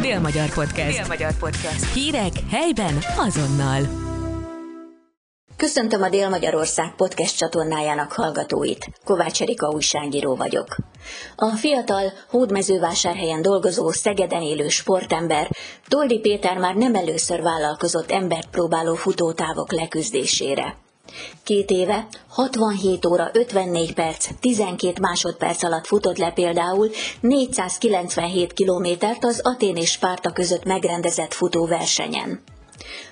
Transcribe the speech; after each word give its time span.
Dél-Magyar 0.00 0.52
Podcast. 0.54 0.96
Dél-Magyar 0.96 1.32
Podcast. 1.38 1.92
Hírek 1.94 2.32
helyben 2.50 2.98
azonnal. 3.18 3.80
Köszöntöm 5.56 6.02
a 6.02 6.08
Dél-Magyarország 6.08 6.94
podcast 6.96 7.36
csatornájának 7.36 8.12
hallgatóit. 8.12 8.90
Kovács 9.04 9.42
Erika 9.42 9.68
újságíró 9.68 10.34
vagyok. 10.34 10.76
A 11.36 11.56
fiatal, 11.56 12.12
hódmezővásárhelyen 12.28 13.42
dolgozó, 13.42 13.90
Szegeden 13.90 14.42
élő 14.42 14.68
sportember 14.68 15.50
Toldi 15.88 16.18
Péter 16.18 16.58
már 16.58 16.74
nem 16.74 16.94
először 16.94 17.42
vállalkozott 17.42 18.10
embert 18.10 18.50
próbáló 18.50 18.94
futótávok 18.94 19.72
leküzdésére. 19.72 20.76
Két 21.42 21.70
éve 21.70 22.06
67 22.28 23.06
óra 23.06 23.30
54 23.32 23.94
perc, 23.94 24.28
12 24.40 25.00
másodperc 25.00 25.62
alatt 25.62 25.86
futott 25.86 26.16
le 26.16 26.30
például 26.30 26.90
497 27.20 28.52
kilométert 28.52 29.24
az 29.24 29.40
Atén 29.42 29.76
és 29.76 29.90
Spárta 29.90 30.30
között 30.30 30.64
megrendezett 30.64 31.34
futóversenyen. 31.34 32.42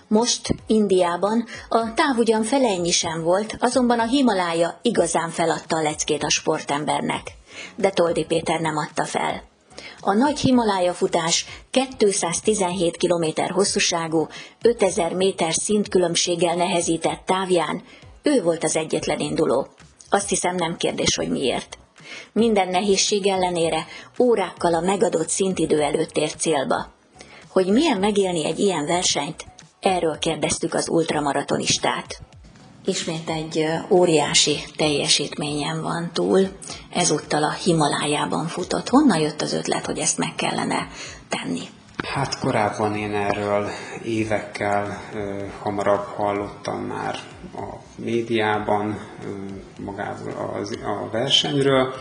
Most 0.08 0.54
Indiában 0.66 1.44
a 1.68 1.94
táv 1.94 2.18
ugyan 2.18 2.42
fele 2.42 2.68
ennyi 2.68 2.90
sem 2.90 3.22
volt, 3.22 3.56
azonban 3.60 3.98
a 3.98 4.06
Himalája 4.06 4.78
igazán 4.82 5.30
feladta 5.30 5.76
a 5.76 5.82
leckét 5.82 6.22
a 6.22 6.30
sportembernek. 6.30 7.22
De 7.76 7.90
Toldi 7.90 8.24
Péter 8.24 8.60
nem 8.60 8.76
adta 8.76 9.04
fel. 9.04 9.53
A 10.06 10.12
nagy 10.12 10.38
Himalája 10.38 10.94
futás 10.94 11.46
217 11.70 12.96
km 12.96 13.52
hosszúságú, 13.52 14.28
5000 14.62 15.12
méter 15.12 15.54
szintkülönbséggel 15.54 16.54
nehezített 16.54 17.22
távján 17.26 17.82
ő 18.22 18.42
volt 18.42 18.64
az 18.64 18.76
egyetlen 18.76 19.20
induló. 19.20 19.66
Azt 20.10 20.28
hiszem 20.28 20.54
nem 20.54 20.76
kérdés, 20.76 21.16
hogy 21.16 21.28
miért. 21.28 21.78
Minden 22.32 22.68
nehézség 22.68 23.26
ellenére 23.26 23.86
órákkal 24.18 24.74
a 24.74 24.80
megadott 24.80 25.28
szintidő 25.28 25.80
előtt 25.80 26.16
ért 26.16 26.40
célba. 26.40 26.92
Hogy 27.48 27.66
milyen 27.66 27.98
megélni 27.98 28.44
egy 28.44 28.58
ilyen 28.58 28.86
versenyt, 28.86 29.44
erről 29.80 30.18
kérdeztük 30.18 30.74
az 30.74 30.88
ultramaratonistát. 30.88 32.20
Ismét 32.86 33.30
egy 33.30 33.66
óriási 33.88 34.56
teljesítményen 34.76 35.82
van 35.82 36.10
túl, 36.12 36.48
ezúttal 36.90 37.44
a 37.44 37.52
Himalájában 37.52 38.46
futott. 38.46 38.88
Honnan 38.88 39.18
jött 39.18 39.42
az 39.42 39.52
ötlet, 39.52 39.86
hogy 39.86 39.98
ezt 39.98 40.18
meg 40.18 40.34
kellene 40.36 40.88
tenni? 41.28 41.62
Hát 41.96 42.38
korábban 42.38 42.96
én 42.96 43.14
erről 43.14 43.68
évekkel 44.02 45.00
ö, 45.14 45.44
hamarabb 45.62 46.04
hallottam 46.04 46.80
már 46.80 47.18
a 47.54 47.76
médiában, 47.96 48.98
ö, 49.24 49.28
magából 49.84 50.58
az, 50.60 50.78
a 50.82 51.08
versenyről. 51.10 51.94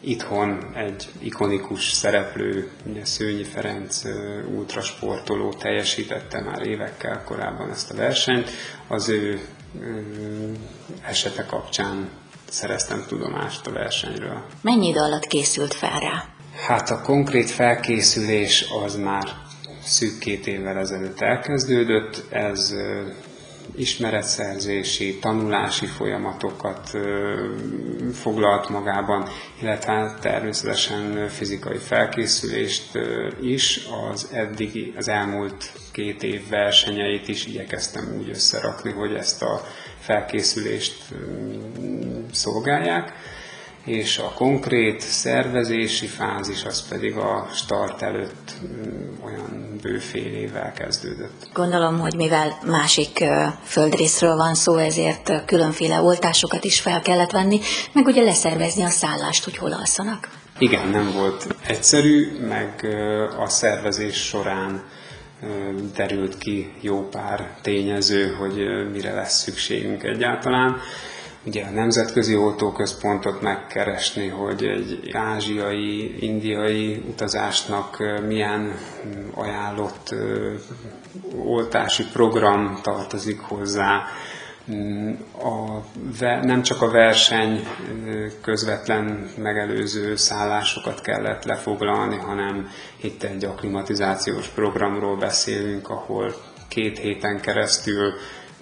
Itthon 0.00 0.74
egy 0.74 1.08
ikonikus 1.18 1.90
szereplő, 1.90 2.70
ugye 2.86 3.04
Szőnyi 3.04 3.44
Ferenc 3.44 4.02
ultrasportoló 4.56 5.52
teljesítette 5.52 6.40
már 6.40 6.66
évekkel 6.66 7.22
korábban 7.24 7.70
ezt 7.70 7.90
a 7.90 7.96
versenyt. 7.96 8.50
Az 8.88 9.08
ő 9.08 9.40
esete 11.02 11.44
kapcsán 11.44 12.08
szereztem 12.48 13.04
tudomást 13.08 13.66
a 13.66 13.72
versenyről. 13.72 14.44
Mennyi 14.62 14.88
idő 14.88 15.00
alatt 15.00 15.26
készült 15.26 15.74
fel 15.74 16.00
rá? 16.00 16.24
Hát 16.66 16.90
a 16.90 17.00
konkrét 17.00 17.50
felkészülés 17.50 18.66
az 18.84 18.96
már 18.96 19.28
szűk 19.84 20.18
két 20.18 20.46
évvel 20.46 20.78
ezelőtt 20.78 21.20
elkezdődött. 21.20 22.24
Ez 22.30 22.74
ismeretszerzési, 23.76 25.18
tanulási 25.18 25.86
folyamatokat 25.86 26.90
foglalt 28.12 28.68
magában, 28.68 29.28
illetve 29.60 30.16
természetesen 30.20 31.28
fizikai 31.28 31.76
felkészülést 31.76 32.98
is. 33.40 33.80
Az 34.10 34.28
eddigi, 34.32 34.92
az 34.96 35.08
elmúlt 35.08 35.72
két 35.92 36.22
év 36.22 36.48
versenyeit 36.48 37.28
is 37.28 37.46
igyekeztem 37.46 38.16
úgy 38.18 38.28
összerakni, 38.28 38.90
hogy 38.90 39.14
ezt 39.14 39.42
a 39.42 39.60
felkészülést 39.98 41.02
szolgálják 42.32 43.12
és 43.84 44.18
a 44.18 44.32
konkrét 44.34 45.00
szervezési 45.00 46.06
fázis 46.06 46.64
az 46.64 46.88
pedig 46.88 47.16
a 47.16 47.48
start 47.52 48.02
előtt 48.02 48.52
mm, 48.62 49.24
olyan 49.24 49.78
bő 49.82 49.98
fél 49.98 50.34
évvel 50.34 50.72
kezdődött. 50.72 51.48
Gondolom, 51.52 51.98
hogy 51.98 52.14
mivel 52.14 52.58
másik 52.66 53.24
földrészről 53.64 54.36
van 54.36 54.54
szó, 54.54 54.76
ezért 54.76 55.44
különféle 55.44 56.00
oltásokat 56.00 56.64
is 56.64 56.80
fel 56.80 57.00
kellett 57.00 57.30
venni, 57.30 57.60
meg 57.92 58.06
ugye 58.06 58.22
leszervezni 58.22 58.82
a 58.82 58.88
szállást, 58.88 59.44
hogy 59.44 59.56
hol 59.56 59.72
alszanak. 59.72 60.28
Igen, 60.58 60.88
nem 60.88 61.12
volt 61.12 61.46
egyszerű, 61.66 62.38
meg 62.48 62.86
a 63.38 63.48
szervezés 63.48 64.16
során 64.16 64.84
derült 65.94 66.38
ki 66.38 66.72
jó 66.80 67.08
pár 67.08 67.56
tényező, 67.62 68.34
hogy 68.34 68.56
mire 68.92 69.14
lesz 69.14 69.38
szükségünk 69.38 70.02
egyáltalán 70.02 70.80
ugye 71.44 71.64
a 71.64 71.70
nemzetközi 71.70 72.36
oltóközpontot 72.36 73.40
megkeresni, 73.40 74.28
hogy 74.28 74.64
egy 74.64 75.10
ázsiai, 75.12 76.24
indiai 76.24 77.02
utazásnak 77.08 77.96
milyen 78.26 78.74
ajánlott 79.34 80.14
oltási 81.44 82.04
program 82.12 82.78
tartozik 82.82 83.40
hozzá, 83.40 84.02
a, 85.42 85.80
nem 86.42 86.62
csak 86.62 86.82
a 86.82 86.90
verseny 86.90 87.66
közvetlen 88.40 89.30
megelőző 89.36 90.16
szállásokat 90.16 91.00
kellett 91.00 91.44
lefoglalni, 91.44 92.16
hanem 92.16 92.68
itt 93.00 93.22
egy 93.22 93.44
akklimatizációs 93.44 94.46
programról 94.48 95.16
beszélünk, 95.16 95.88
ahol 95.88 96.34
két 96.68 96.98
héten 96.98 97.40
keresztül 97.40 98.12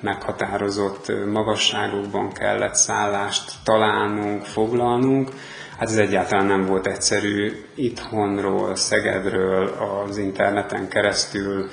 meghatározott 0.01 1.13
magasságokban 1.27 2.33
kellett 2.33 2.75
szállást 2.75 3.53
találnunk, 3.65 4.43
foglalnunk. 4.45 5.31
Hát 5.79 5.89
ez 5.89 5.97
egyáltalán 5.97 6.47
nem 6.47 6.67
volt 6.67 6.87
egyszerű 6.87 7.65
itthonról, 7.75 8.77
Szegedről, 8.77 9.67
az 9.69 10.17
interneten 10.19 10.89
keresztül 10.89 11.69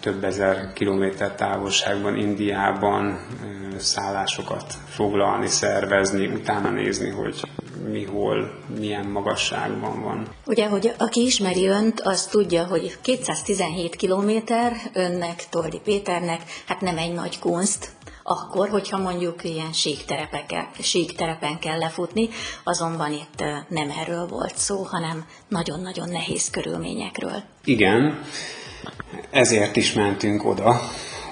több 0.00 0.24
ezer 0.24 0.72
kilométer 0.72 1.34
távolságban, 1.34 2.16
Indiában 2.16 3.26
szállásokat 3.78 4.74
foglalni, 4.88 5.46
szervezni, 5.46 6.26
utána 6.26 6.70
nézni, 6.70 7.10
hogy 7.10 7.40
mi 7.90 8.04
hol, 8.04 8.58
milyen 8.78 9.06
magasságban 9.06 10.02
van. 10.02 10.28
Ugye, 10.46 10.68
hogy 10.68 10.92
aki 10.98 11.24
ismeri 11.24 11.66
önt, 11.66 12.00
az 12.00 12.26
tudja, 12.26 12.64
hogy 12.64 12.98
217 13.02 13.96
kilométer 13.96 14.72
önnek, 14.92 15.48
Toldi 15.50 15.80
Péternek, 15.84 16.40
hát 16.66 16.80
nem 16.80 16.98
egy 16.98 17.12
nagy 17.12 17.38
kunst, 17.38 17.90
akkor, 18.22 18.68
hogyha 18.68 18.98
mondjuk 18.98 19.44
ilyen 19.44 19.72
síkterepen 20.80 21.58
kell 21.58 21.78
lefutni, 21.78 22.28
azonban 22.64 23.12
itt 23.12 23.44
nem 23.68 23.90
erről 24.00 24.26
volt 24.26 24.56
szó, 24.56 24.82
hanem 24.82 25.24
nagyon-nagyon 25.48 26.08
nehéz 26.08 26.50
körülményekről. 26.50 27.42
Igen, 27.64 28.22
ezért 29.30 29.76
is 29.76 29.92
mentünk 29.92 30.44
oda, 30.44 30.80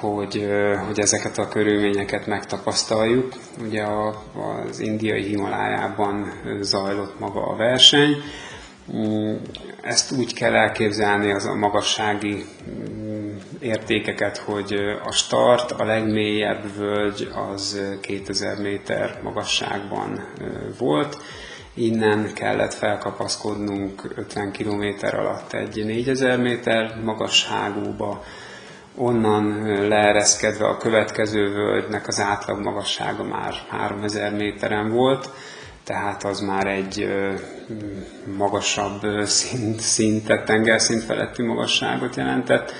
hogy, 0.01 0.49
hogy 0.87 0.99
ezeket 0.99 1.39
a 1.39 1.49
körülményeket 1.49 2.27
megtapasztaljuk. 2.27 3.33
Ugye 3.61 3.83
a, 3.83 4.23
az 4.69 4.79
indiai 4.79 5.23
Himalájában 5.23 6.33
zajlott 6.61 7.19
maga 7.19 7.47
a 7.47 7.57
verseny. 7.57 8.17
Mm, 8.97 9.35
ezt 9.83 10.13
úgy 10.13 10.35
kell 10.35 10.55
elképzelni 10.55 11.33
az 11.33 11.45
a 11.45 11.55
magassági 11.55 12.45
mm, 12.71 13.37
értékeket, 13.61 14.37
hogy 14.37 14.75
a 15.05 15.13
start, 15.13 15.71
a 15.71 15.85
legmélyebb 15.85 16.77
völgy 16.77 17.29
az 17.53 17.81
2000 18.01 18.59
méter 18.59 19.21
magasságban 19.23 20.29
volt. 20.79 21.17
Innen 21.79 22.33
kellett 22.35 22.75
felkapaszkodnunk 22.75 24.03
50 24.17 24.53
km 24.53 24.85
alatt 25.01 25.53
egy 25.53 25.85
4000 25.85 26.39
méter 26.39 27.01
magasságúba, 27.05 28.25
onnan 28.95 29.63
leereszkedve 29.89 30.67
a 30.67 30.77
következő 30.77 31.53
völgynek 31.53 32.09
az 32.09 32.21
átlag 32.21 32.61
magassága 32.61 33.25
már 33.25 33.55
3000 33.69 34.33
méteren 34.33 34.91
volt, 34.91 35.31
tehát 35.85 36.25
az 36.25 36.41
már 36.41 36.67
egy 36.67 37.09
magasabb 38.37 39.01
szint, 39.25 39.81
szintet, 39.81 40.45
tengerszint 40.45 41.03
feletti 41.03 41.43
magasságot 41.43 42.17
jelentett, 42.17 42.73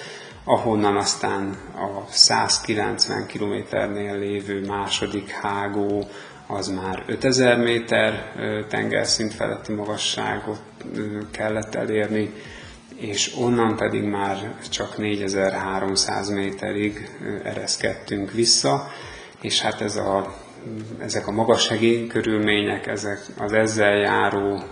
ahonnan 0.45 0.97
aztán 0.97 1.57
a 1.75 2.11
190 2.11 3.27
kilométernél 3.27 4.19
lévő 4.19 4.67
második 4.67 5.31
hágó 5.31 6.09
az 6.47 6.69
már 6.69 7.03
5000 7.07 7.59
méter 7.59 8.33
tengerszint 8.69 9.35
feletti 9.35 9.73
magasságot 9.73 10.61
kellett 11.31 11.75
elérni, 11.75 12.33
és 12.97 13.35
onnan 13.39 13.77
pedig 13.77 14.03
már 14.03 14.55
csak 14.71 14.99
4300 14.99 16.29
méterig 16.29 17.11
ereszkedtünk 17.45 18.33
vissza, 18.33 18.89
és 19.41 19.61
hát 19.61 19.81
ez 19.81 19.97
a, 19.97 20.35
ezek 20.99 21.27
a 21.27 21.33
magassági 21.33 22.07
körülmények, 22.07 22.87
ezek 22.87 23.21
az 23.39 23.53
ezzel 23.53 23.97
járó 23.97 24.63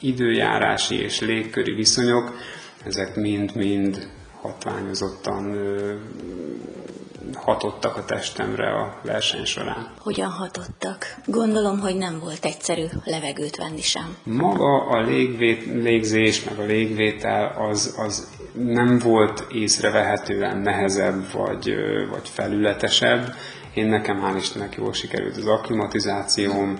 időjárási 0.00 1.02
és 1.02 1.20
légköri 1.20 1.72
viszonyok, 1.74 2.36
ezek 2.84 3.16
mind-mind 3.16 4.08
hatványozottan 4.40 5.56
hatottak 7.46 7.96
a 7.96 8.04
testemre 8.04 8.68
a 8.68 9.00
verseny 9.02 9.44
során. 9.44 9.90
Hogyan 9.98 10.30
hatottak? 10.30 11.14
Gondolom, 11.26 11.80
hogy 11.80 11.96
nem 11.96 12.18
volt 12.20 12.44
egyszerű 12.44 12.84
levegőt 13.04 13.56
venni 13.56 13.80
sem. 13.80 14.16
Maga 14.22 14.86
a 14.86 15.00
légvét, 15.00 15.64
légzés, 15.64 16.44
meg 16.44 16.58
a 16.58 16.64
légvétel 16.64 17.54
az, 17.70 17.94
az 17.98 18.30
nem 18.52 18.98
volt 18.98 19.46
észrevehetően 19.52 20.58
nehezebb 20.58 21.32
vagy, 21.32 21.74
vagy 22.10 22.28
felületesebb. 22.28 23.34
Én 23.74 23.86
nekem 23.86 24.22
hál' 24.24 24.36
Istennek 24.36 24.74
jól 24.74 24.92
sikerült 24.92 25.36
az 25.36 25.46
akklimatizációm, 25.46 26.78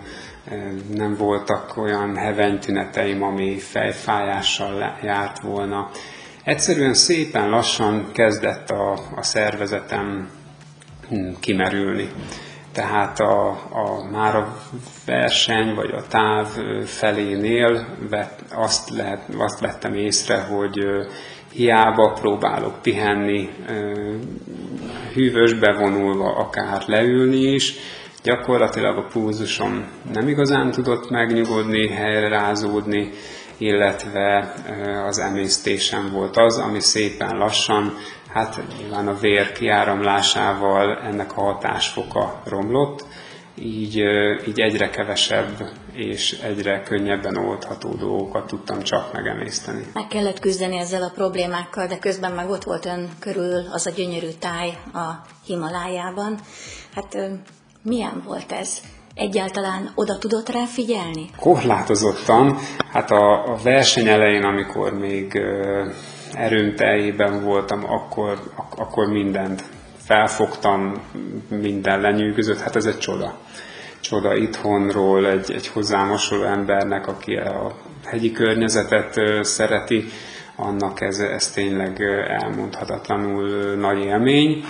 nem 0.94 1.16
voltak 1.16 1.76
olyan 1.76 2.16
hevenytüneteim, 2.16 3.22
ami 3.22 3.58
fejfájással 3.58 4.98
járt 5.02 5.40
volna. 5.40 5.90
Egyszerűen 6.44 6.94
szépen 6.94 7.48
lassan 7.48 8.12
kezdett 8.12 8.70
a, 8.70 8.92
a 9.16 9.22
szervezetem 9.22 10.28
kimerülni. 11.40 12.08
Tehát 12.72 13.20
a, 13.20 13.48
a, 13.50 14.08
már 14.10 14.36
a 14.36 14.56
verseny 15.06 15.74
vagy 15.74 15.90
a 15.90 16.06
táv 16.08 16.46
felénél 16.84 17.86
vett, 18.10 18.40
azt, 18.54 18.90
lehet, 18.90 19.22
azt 19.38 19.60
vettem 19.60 19.94
észre, 19.94 20.40
hogy 20.40 20.78
hiába 21.52 22.12
próbálok 22.12 22.82
pihenni, 22.82 23.48
hűvösbe 25.14 25.72
vonulva 25.72 26.36
akár 26.36 26.82
leülni 26.86 27.40
is, 27.40 27.74
gyakorlatilag 28.22 28.96
a 28.96 29.06
pulzusom 29.12 29.86
nem 30.12 30.28
igazán 30.28 30.70
tudott 30.70 31.10
megnyugodni, 31.10 31.88
helyreázódni, 31.88 33.10
illetve 33.58 34.54
az 35.06 35.18
emésztésem 35.18 36.10
volt 36.12 36.36
az, 36.36 36.58
ami 36.58 36.80
szépen 36.80 37.36
lassan, 37.36 37.96
hát 38.36 38.62
nyilván 38.78 39.08
a 39.08 39.18
vér 39.18 39.52
kiáramlásával 39.52 40.98
ennek 40.98 41.36
a 41.36 41.40
hatásfoka 41.40 42.40
romlott, 42.44 43.04
így, 43.54 43.96
így 44.48 44.60
egyre 44.60 44.90
kevesebb 44.90 45.70
és 45.92 46.32
egyre 46.32 46.82
könnyebben 46.82 47.36
oldható 47.36 47.94
dolgokat 47.94 48.46
tudtam 48.46 48.82
csak 48.82 49.12
megemészteni. 49.12 49.86
Meg 49.92 50.06
kellett 50.06 50.38
küzdeni 50.38 50.78
ezzel 50.78 51.02
a 51.02 51.12
problémákkal, 51.14 51.86
de 51.86 51.98
közben 51.98 52.32
meg 52.32 52.50
ott 52.50 52.64
volt 52.64 52.86
ön 52.86 53.08
körül 53.18 53.66
az 53.72 53.86
a 53.86 53.90
gyönyörű 53.90 54.30
táj 54.38 54.78
a 54.92 55.26
Himalájában. 55.44 56.38
Hát 56.94 57.16
milyen 57.82 58.22
volt 58.26 58.52
ez? 58.52 58.80
Egyáltalán 59.16 59.90
oda 59.94 60.18
tudott 60.18 60.48
rá 60.48 60.64
figyelni? 60.64 61.30
Korlátozottan. 61.38 62.58
Hát 62.92 63.10
a, 63.10 63.52
a 63.52 63.56
verseny 63.62 64.08
elején, 64.08 64.42
amikor 64.42 64.92
még 64.98 65.40
erőm 66.32 66.74
voltam, 67.42 67.84
akkor, 67.84 68.38
ak- 68.56 68.78
akkor 68.78 69.06
mindent 69.06 69.62
felfogtam, 69.96 70.92
minden 71.48 72.00
lenyűgözött, 72.00 72.58
hát 72.60 72.76
ez 72.76 72.84
egy 72.86 72.98
csoda. 72.98 73.38
Csoda 74.00 74.34
itthonról, 74.34 75.26
egy, 75.26 75.52
egy 75.52 75.66
hozzám 75.66 76.10
embernek, 76.44 77.06
aki 77.06 77.34
a 77.34 77.76
hegyi 78.04 78.32
környezetet 78.32 79.20
szereti, 79.44 80.04
annak 80.56 81.00
ez, 81.00 81.18
ez 81.18 81.50
tényleg 81.50 82.00
elmondhatatlanul 82.40 83.48
nagy 83.74 83.98
élmény. 83.98 84.64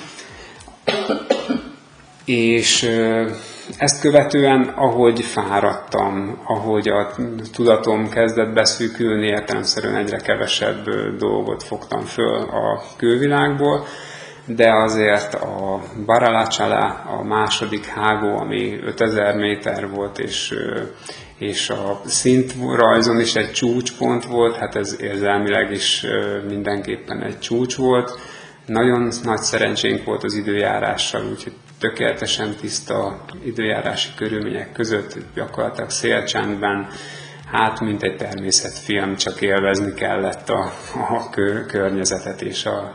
És 2.24 2.90
ezt 3.78 4.00
követően, 4.00 4.62
ahogy 4.62 5.20
fáradtam, 5.20 6.40
ahogy 6.44 6.88
a 6.88 7.14
tudatom 7.52 8.08
kezdett 8.08 8.52
beszűkülni, 8.52 9.26
értelemszerűen 9.26 9.96
egyre 9.96 10.16
kevesebb 10.16 10.88
dolgot 11.18 11.62
fogtam 11.62 12.00
föl 12.00 12.36
a 12.36 12.82
külvilágból, 12.96 13.86
de 14.46 14.72
azért 14.72 15.34
a 15.34 15.80
Baralacsala, 16.06 17.04
a 17.18 17.22
második 17.22 17.86
hágó, 17.86 18.36
ami 18.36 18.78
5000 18.84 19.36
méter 19.36 19.90
volt, 19.90 20.18
és, 20.18 20.54
és 21.38 21.70
a 21.70 22.00
szintrajzon 22.04 23.20
is 23.20 23.34
egy 23.34 23.52
csúcspont 23.52 24.24
volt, 24.24 24.56
hát 24.56 24.74
ez 24.74 24.96
érzelmileg 25.00 25.70
is 25.70 26.06
mindenképpen 26.48 27.22
egy 27.22 27.38
csúcs 27.38 27.76
volt. 27.76 28.18
Nagyon 28.66 29.12
nagy 29.22 29.40
szerencsénk 29.40 30.04
volt 30.04 30.24
az 30.24 30.34
időjárással, 30.34 31.22
úgyhogy 31.30 31.54
tökéletesen 31.78 32.54
tiszta 32.54 33.24
időjárási 33.44 34.08
körülmények 34.16 34.72
között, 34.72 35.16
gyakorlatilag 35.34 35.90
szélcsendben, 35.90 36.88
hát 37.52 37.80
mint 37.80 38.02
egy 38.02 38.16
természetfilm, 38.16 39.16
csak 39.16 39.40
élvezni 39.40 39.94
kellett 39.94 40.48
a, 40.48 40.72
a 41.08 41.30
környezetet 41.66 42.42
és 42.42 42.64
a, 42.64 42.94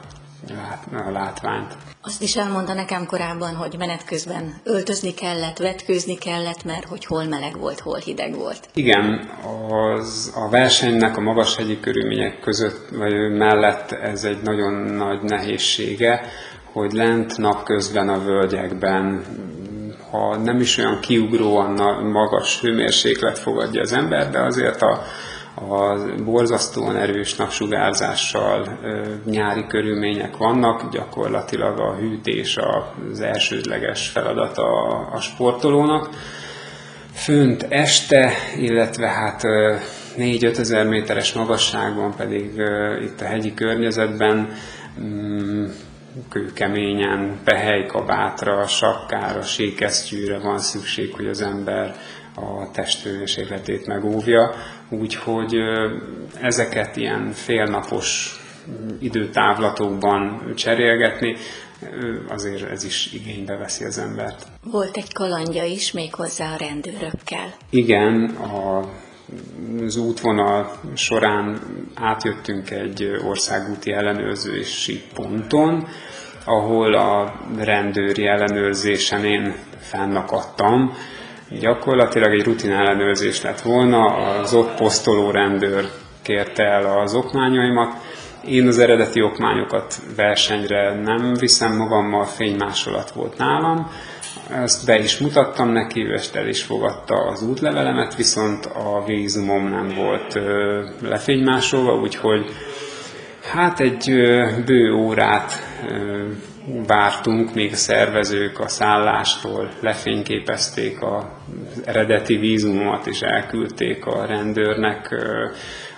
a 1.08 1.12
látványt. 1.12 1.78
Azt 2.04 2.22
is 2.22 2.36
elmondta 2.36 2.74
nekem 2.74 3.06
korábban, 3.06 3.56
hogy 3.56 3.76
menet 3.78 4.06
közben 4.06 4.54
öltözni 4.64 5.14
kellett, 5.14 5.58
vetkőzni 5.58 6.18
kellett, 6.18 6.64
mert 6.64 6.86
hogy 6.86 7.06
hol 7.06 7.24
meleg 7.24 7.60
volt, 7.60 7.80
hol 7.80 7.98
hideg 7.98 8.36
volt. 8.36 8.70
Igen, 8.74 9.30
az, 9.70 10.34
a 10.36 10.50
versenynek 10.50 11.18
a 11.18 11.22
magas 11.22 11.56
hegyi 11.56 11.80
körülmények 11.80 12.40
között 12.40 12.90
vagy 12.90 13.14
mellett 13.32 13.92
ez 13.92 14.24
egy 14.24 14.42
nagyon 14.42 14.74
nagy 14.74 15.22
nehézsége, 15.22 16.22
hogy 16.74 16.92
lent 16.92 17.38
napközben 17.38 18.10
a 18.10 18.24
völgyekben, 18.24 19.26
ha 20.12 20.38
nem 20.38 20.60
is 20.60 20.78
olyan 20.78 21.00
kiugróan 21.00 22.04
magas 22.04 22.62
hőmérséklet 22.62 23.40
fogadja 23.40 23.82
az 23.82 23.94
ember, 23.94 24.30
de 24.30 24.40
azért 24.40 24.82
a, 24.82 25.04
a 25.56 25.98
borzasztóan 26.24 26.96
erős 26.96 27.36
napsugárzással 27.36 28.80
nyári 29.26 29.68
körülmények 29.68 30.38
vannak, 30.38 30.90
gyakorlatilag 30.92 31.80
a 31.80 31.96
hűtés 31.96 32.58
az 33.12 33.22
elsődleges 33.22 34.08
feladata 34.08 34.64
a, 35.12 35.20
sportolónak. 35.20 36.10
Fönt 37.14 37.66
este, 37.70 38.32
illetve 38.58 39.08
hát 39.08 39.42
4-5 40.18 40.58
ezer 40.58 40.88
méteres 40.88 41.34
magasságban 41.34 42.16
pedig 42.16 42.52
itt 43.04 43.22
a 43.22 43.26
hegyi 43.26 43.54
környezetben 43.54 44.50
mm, 45.02 45.66
kőkeményen, 46.30 47.40
pehelykabátra, 47.44 48.68
sapkára, 48.68 49.42
sékesztyűre 49.42 50.40
van 50.40 50.60
szükség, 50.60 51.14
hogy 51.14 51.28
az 51.28 51.42
ember 51.42 51.96
a 52.36 52.72
testhőmérsékletét 52.72 53.88
megóvja. 53.88 54.54
Úgyhogy 54.90 55.56
ezeket 56.42 56.96
ilyen 56.96 57.32
félnapos 57.32 58.40
időtávlatokban 59.00 60.54
cserélgetni, 60.56 61.36
azért 62.28 62.70
ez 62.70 62.84
is 62.84 63.14
igénybe 63.14 63.56
veszi 63.56 63.84
az 63.84 63.98
embert. 63.98 64.48
Volt 64.64 64.98
egy 64.98 65.14
kalandja 65.14 65.64
is, 65.64 65.92
méghozzá 65.92 66.54
a 66.54 66.58
rendőrökkel. 66.58 67.54
Igen, 67.70 68.24
a 68.26 68.90
az 69.86 69.98
útvonal 69.98 70.72
során 70.94 71.60
átjöttünk 71.96 72.72
egy 72.72 73.20
országúti 73.28 73.92
ellenőrzési 73.92 75.02
ponton, 75.14 75.88
ahol 76.46 76.94
a 76.94 77.34
rendőri 77.58 78.26
ellenőrzésen 78.28 79.26
én 79.26 79.56
fennakadtam. 79.80 80.94
Gyakorlatilag 81.60 82.34
egy 82.34 82.44
rutin 82.44 82.72
ellenőrzés 82.72 83.42
lett 83.42 83.62
volna, 83.62 84.06
az 84.06 84.54
ott 84.54 84.74
posztoló 84.74 85.32
rendőr 85.32 85.90
kérte 86.22 86.64
el 86.64 87.00
az 87.00 87.14
okmányaimat, 87.14 87.94
én 88.46 88.68
az 88.68 88.80
eredeti 88.80 89.22
okmányokat 89.22 90.02
versenyre 90.16 91.02
nem 91.02 91.34
viszem 91.34 91.76
magammal, 91.76 92.26
fénymásolat 92.26 93.12
volt 93.12 93.38
nálam, 93.38 93.92
ezt 94.52 94.86
be 94.86 95.00
is 95.00 95.18
mutattam 95.18 95.70
neki, 95.70 96.06
ő 96.06 96.20
el 96.34 96.48
is 96.48 96.64
fogadta 96.64 97.16
az 97.16 97.42
útlevelemet, 97.42 98.16
viszont 98.16 98.66
a 98.66 99.04
vízumom 99.06 99.70
nem 99.70 99.88
volt 99.96 100.40
lefénymásolva, 101.02 102.00
úgyhogy 102.00 102.46
hát 103.52 103.80
egy 103.80 104.12
bő 104.66 104.94
órát 104.94 105.54
vártunk, 106.88 107.54
még 107.54 107.72
a 107.72 107.76
szervezők 107.76 108.60
a 108.60 108.68
szállástól 108.68 109.70
lefényképezték 109.80 111.02
az 111.02 111.24
eredeti 111.86 112.36
vízumomat, 112.36 113.08
és 113.08 113.22
elküldték 113.22 114.06
a 114.06 114.26
rendőrnek 114.26 115.16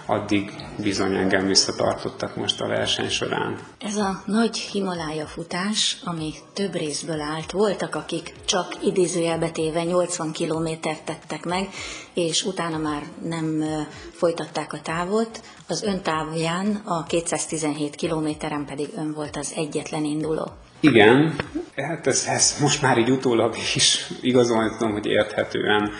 addig 0.05 0.51
bizony 0.77 1.15
engem 1.15 1.47
visszatartottak 1.47 2.35
most 2.35 2.61
a 2.61 2.67
verseny 2.67 3.09
során. 3.09 3.59
Ez 3.79 3.95
a 3.95 4.23
nagy 4.25 4.57
Himalája 4.57 5.25
futás, 5.25 5.97
ami 6.03 6.33
több 6.53 6.73
részből 6.73 7.21
állt, 7.21 7.51
voltak, 7.51 7.95
akik 7.95 8.33
csak 8.45 8.77
idézőjelbe 8.83 9.49
téve 9.49 9.83
80 9.83 10.31
kilométert 10.31 11.03
tettek 11.03 11.43
meg, 11.45 11.69
és 12.13 12.43
utána 12.43 12.77
már 12.77 13.03
nem 13.23 13.63
folytatták 14.11 14.73
a 14.73 14.81
távot. 14.81 15.41
Az 15.67 15.83
ön 15.83 16.01
távján, 16.01 16.81
a 16.85 17.03
217 17.03 17.95
kilométeren 17.95 18.65
pedig 18.65 18.89
ön 18.95 19.13
volt 19.13 19.35
az 19.35 19.53
egyetlen 19.55 20.03
induló. 20.03 20.51
Igen, 20.79 21.35
hát 21.75 22.07
ez, 22.07 22.25
ez 22.27 22.57
most 22.61 22.81
már 22.81 22.97
így 22.97 23.09
utólag 23.09 23.55
is 23.75 24.07
igazolni 24.21 24.69
tudom, 24.77 24.91
hogy 24.91 25.05
érthetően 25.05 25.91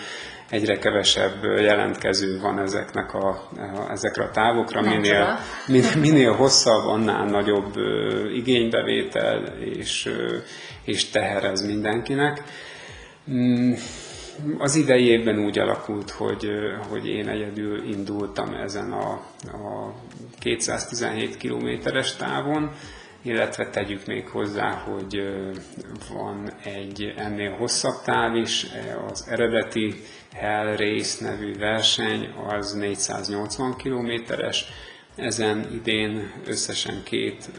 egyre 0.50 0.78
kevesebb 0.78 1.44
jelentkező 1.44 2.40
van 2.40 2.58
ezeknek 2.58 3.14
a, 3.14 3.48
ezekre 3.90 4.24
a 4.24 4.30
távokra. 4.30 4.80
Minél, 4.80 5.38
minél, 5.66 5.96
minél 6.00 6.32
hosszabb, 6.32 6.86
annál 6.86 7.24
nagyobb 7.24 7.74
igénybevétel 8.34 9.44
és, 9.60 10.10
és 10.84 11.10
teher 11.10 11.44
ez 11.44 11.66
mindenkinek. 11.66 12.42
Mm, 13.30 13.72
az 14.58 14.74
idei 14.74 15.06
évben 15.06 15.38
úgy 15.38 15.58
alakult, 15.58 16.10
hogy, 16.10 16.48
hogy 16.88 17.06
én 17.06 17.28
egyedül 17.28 17.84
indultam 17.84 18.54
ezen 18.54 18.92
a, 18.92 19.10
a 19.52 19.94
217 20.38 21.36
kilométeres 21.36 22.16
távon, 22.16 22.70
illetve 23.24 23.70
tegyük 23.70 24.06
még 24.06 24.28
hozzá, 24.28 24.70
hogy 24.70 25.22
van 26.12 26.52
egy 26.64 27.14
ennél 27.16 27.50
hosszabb 27.50 28.02
táv 28.04 28.34
is, 28.34 28.66
az 29.10 29.26
eredeti 29.28 29.94
Hell 30.32 30.76
Race 30.76 31.24
nevű 31.24 31.58
verseny, 31.58 32.34
az 32.48 32.72
480 32.72 33.76
kilométeres, 33.76 34.64
ezen 35.16 35.68
idén 35.72 36.32
összesen 36.46 37.02
két 37.02 37.50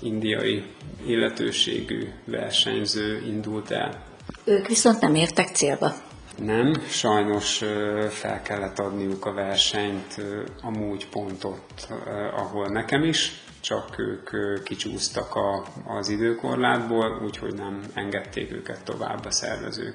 indiai 0.00 0.64
illetőségű 1.06 2.08
versenyző 2.24 3.22
indult 3.26 3.70
el. 3.70 4.04
Ők 4.44 4.66
viszont 4.66 5.00
nem 5.00 5.14
értek 5.14 5.48
célba. 5.48 5.92
Nem, 6.38 6.72
sajnos 6.88 7.62
fel 8.08 8.42
kellett 8.42 8.78
adniuk 8.78 9.26
a 9.26 9.32
versenyt 9.32 10.20
amúgy 10.62 11.08
pont 11.08 11.44
ott, 11.44 11.88
ahol 12.36 12.68
nekem 12.68 13.02
is, 13.02 13.42
csak 13.60 13.98
ők 13.98 14.62
kicsúsztak 14.62 15.34
a, 15.34 15.64
az 15.98 16.08
időkorlátból, 16.08 17.22
úgyhogy 17.24 17.54
nem 17.54 17.80
engedték 17.94 18.52
őket 18.52 18.84
tovább 18.84 19.24
a 19.24 19.30
szervezők. 19.30 19.94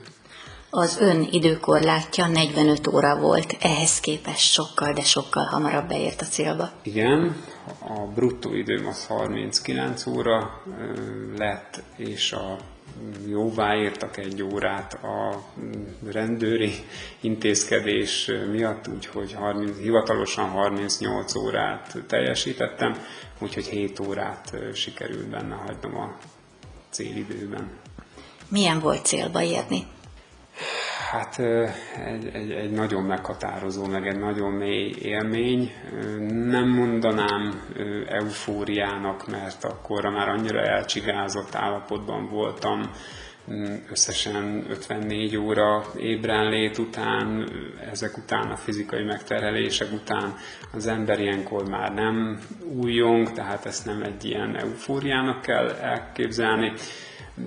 Az 0.70 0.98
ön 1.00 1.28
időkorlátja 1.32 2.28
45 2.28 2.88
óra 2.88 3.20
volt, 3.20 3.58
ehhez 3.62 4.00
képest 4.00 4.52
sokkal, 4.52 4.94
de 4.94 5.02
sokkal 5.02 5.44
hamarabb 5.44 5.88
beért 5.88 6.22
a 6.22 6.26
célba. 6.26 6.72
Igen, 6.84 7.36
a 7.80 8.00
bruttó 8.00 8.54
időm 8.54 8.88
az 8.88 9.06
39 9.06 10.06
óra 10.06 10.62
lett, 11.38 11.84
és 11.96 12.32
a 12.32 12.58
jóváírtak 13.28 14.18
egy 14.18 14.44
órát 14.44 14.94
a 14.94 15.44
rendőri 16.12 16.74
intézkedés 17.20 18.32
miatt, 18.52 18.88
úgyhogy 18.88 19.34
30, 19.34 19.78
hivatalosan 19.78 20.50
38 20.50 21.36
órát 21.36 21.98
teljesítettem, 22.08 22.96
úgyhogy 23.40 23.66
7 23.66 24.00
órát 24.00 24.56
sikerült 24.74 25.30
benne 25.30 25.56
hagynom 25.56 25.96
a 25.96 26.18
célidőben. 26.90 27.70
Milyen 28.48 28.80
volt 28.80 29.06
célba 29.06 29.42
érni? 29.42 29.88
Hát 31.12 31.40
egy, 32.06 32.30
egy, 32.34 32.52
egy 32.52 32.72
nagyon 32.72 33.04
meghatározó, 33.04 33.86
meg 33.86 34.08
egy 34.08 34.20
nagyon 34.20 34.52
mély 34.52 34.96
élmény. 35.02 35.72
Nem 36.30 36.70
mondanám 36.70 37.62
eufóriának, 38.08 39.28
mert 39.28 39.64
akkor 39.64 40.06
már 40.06 40.30
annyira 40.30 40.62
elcsigázott 40.62 41.56
állapotban 41.56 42.30
voltam, 42.30 42.92
összesen 43.90 44.66
54 44.70 45.38
óra 45.38 45.84
ébrenlét 45.98 46.78
után, 46.78 47.50
ezek 47.92 48.18
után 48.18 48.52
a 48.52 48.56
fizikai 48.56 49.04
megterhelések 49.04 49.92
után 49.92 50.36
az 50.74 50.88
ember 50.88 51.20
ilyenkor 51.20 51.70
már 51.70 51.94
nem 51.94 52.40
újjong, 52.82 53.32
tehát 53.32 53.66
ezt 53.66 53.86
nem 53.86 54.02
egy 54.02 54.26
ilyen 54.26 54.56
eufóriának 54.56 55.42
kell 55.42 55.70
elképzelni 55.70 56.74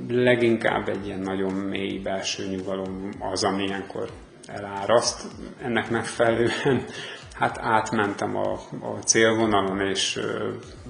leginkább 0.08 0.88
egy 0.88 1.06
ilyen 1.06 1.20
nagyon 1.20 1.52
mély 1.52 1.98
belső 1.98 2.46
nyugalom 2.46 3.10
az, 3.32 3.44
ami 3.44 3.64
ilyenkor 3.64 4.10
eláraszt. 4.46 5.26
Ennek 5.62 5.90
megfelelően 5.90 6.84
hát 7.32 7.58
átmentem 7.58 8.36
a, 8.36 8.52
a 8.80 9.02
célvonalon, 9.04 9.80
és 9.80 10.20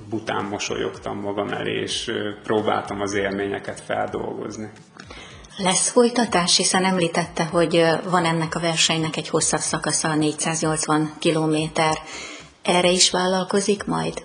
bután 0.09 0.45
mosolyogtam 0.45 1.21
magam 1.21 1.49
elé, 1.49 1.81
és 1.81 2.13
próbáltam 2.43 3.01
az 3.01 3.15
élményeket 3.15 3.81
feldolgozni. 3.81 4.71
Lesz 5.57 5.89
folytatás, 5.89 6.57
hiszen 6.57 6.85
említette, 6.85 7.45
hogy 7.45 7.85
van 8.11 8.25
ennek 8.25 8.55
a 8.55 8.61
versenynek 8.61 9.17
egy 9.17 9.29
hosszabb 9.29 9.61
szakasza, 9.61 10.15
480 10.15 11.13
kilométer. 11.19 11.99
Erre 12.63 12.91
is 12.91 13.11
vállalkozik 13.11 13.85
majd? 13.85 14.25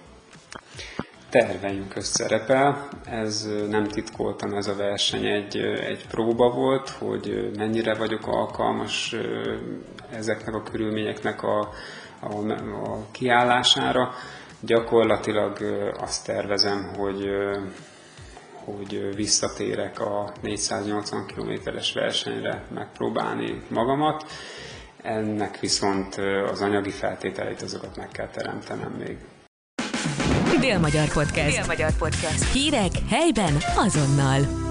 Terveink 1.34 1.90
közt 1.90 2.14
szerepel. 2.16 2.88
Ez 3.06 3.50
nem 3.70 3.88
titkoltan 3.88 4.56
ez 4.56 4.68
a 4.68 4.76
verseny 4.76 5.26
egy, 5.26 5.58
egy 5.58 6.08
próba 6.08 6.50
volt, 6.50 6.90
hogy 6.90 7.52
mennyire 7.58 7.94
vagyok 7.94 8.28
alkalmas 8.28 9.16
ezeknek 10.12 10.56
a 10.56 10.64
körülményeknek 10.64 11.44
a, 11.44 11.60
a, 12.20 12.52
a 12.92 13.06
kiállására. 13.12 14.14
Gyakorlatilag 14.60 15.58
azt 16.00 16.26
tervezem, 16.26 16.94
hogy 16.98 17.30
hogy 18.66 19.16
visszatérek 19.16 20.00
a 20.00 20.32
480 20.42 21.26
kilométeres 21.26 21.94
versenyre 21.94 22.64
megpróbálni 22.74 23.62
magamat. 23.70 24.26
Ennek 25.02 25.60
viszont 25.60 26.16
az 26.52 26.62
anyagi 26.62 26.90
feltételeit 26.90 27.62
azokat 27.62 27.98
meg 27.98 28.08
kell 28.08 28.30
teremtenem 28.30 28.92
még. 28.92 29.18
Dél-Magyar 30.60 31.08
Podcast. 31.08 31.56
Dél-Magyar 31.56 31.92
Podcast. 31.98 32.52
Hírek 32.54 32.92
helyben 33.10 33.58
azonnal. 33.76 34.63